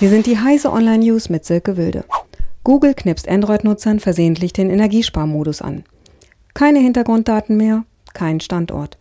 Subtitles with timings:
[0.00, 2.04] Wir sind die heiße Online News mit Silke Wilde.
[2.62, 5.82] Google knipst Android-Nutzern versehentlich den Energiesparmodus an.
[6.54, 7.84] Keine Hintergrunddaten mehr,
[8.14, 8.96] kein Standort.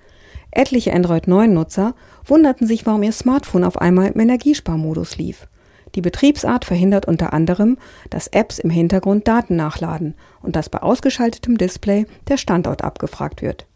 [0.49, 1.93] Etliche Android 9 Nutzer
[2.25, 5.47] wunderten sich, warum ihr Smartphone auf einmal im Energiesparmodus lief.
[5.93, 7.77] Die Betriebsart verhindert unter anderem,
[8.09, 13.67] dass Apps im Hintergrund Daten nachladen und dass bei ausgeschaltetem Display der Standort abgefragt wird.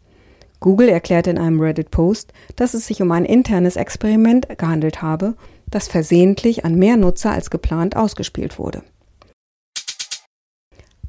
[0.58, 5.34] Google erklärte in einem Reddit-Post, dass es sich um ein internes Experiment gehandelt habe,
[5.74, 8.82] das versehentlich an mehr Nutzer als geplant ausgespielt wurde.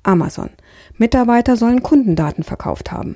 [0.04, 0.49] Amazon.
[0.98, 3.16] Mitarbeiter sollen Kundendaten verkauft haben.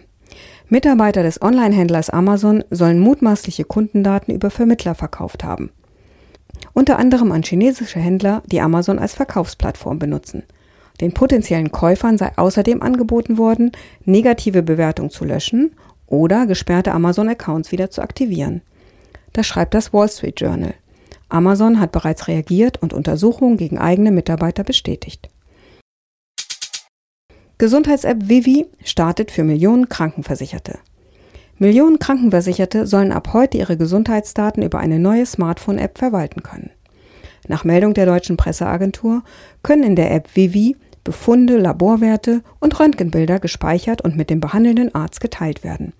[0.69, 5.71] Mitarbeiter des Online-Händlers Amazon sollen mutmaßliche Kundendaten über Vermittler verkauft haben.
[6.73, 10.43] Unter anderem an chinesische Händler, die Amazon als Verkaufsplattform benutzen.
[10.99, 13.71] Den potenziellen Käufern sei außerdem angeboten worden,
[14.05, 15.75] negative Bewertungen zu löschen
[16.07, 18.61] oder gesperrte Amazon-Accounts wieder zu aktivieren.
[19.33, 20.73] Das schreibt das Wall Street Journal.
[21.30, 25.30] Amazon hat bereits reagiert und Untersuchungen gegen eigene Mitarbeiter bestätigt.
[27.58, 30.80] Gesundheits-App Vivi startet für Millionen Krankenversicherte.
[31.58, 36.69] Millionen Krankenversicherte sollen ab heute ihre Gesundheitsdaten über eine neue Smartphone-App verwalten können.
[37.47, 39.23] Nach Meldung der deutschen Presseagentur
[39.64, 40.75] können in der App Vivi
[41.08, 45.94] Befunde, Laborwerte und Röntgenbilder gespeichert und mit dem behandelnden Arzt geteilt werden.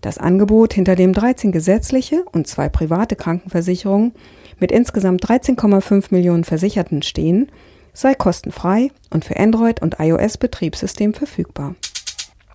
[0.00, 4.12] Das Angebot, hinter dem 13 gesetzliche und zwei private Krankenversicherungen
[4.60, 7.50] mit insgesamt 13,5 Millionen Versicherten stehen,
[7.92, 11.74] sei kostenfrei und für Android und iOS Betriebssystem verfügbar.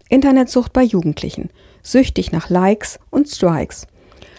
[0.10, 1.50] Internetsucht bei Jugendlichen,
[1.82, 3.88] süchtig nach Likes und Strikes.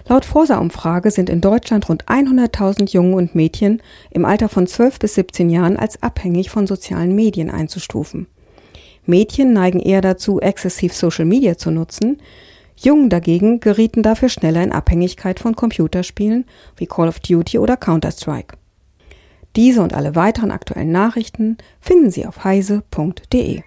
[0.07, 5.15] Laut Forsa-Umfrage sind in Deutschland rund 100.000 Jungen und Mädchen im Alter von 12 bis
[5.15, 8.27] 17 Jahren als abhängig von sozialen Medien einzustufen.
[9.07, 12.19] Mädchen neigen eher dazu, exzessiv Social Media zu nutzen.
[12.85, 16.45] Jungen dagegen gerieten dafür schneller in Abhängigkeit von Computerspielen
[16.77, 18.57] wie Call of Duty oder Counter-Strike.
[19.57, 23.63] Diese und alle weiteren aktuellen Nachrichten finden Sie auf heise.de.